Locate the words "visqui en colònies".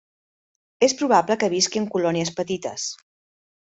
1.57-2.37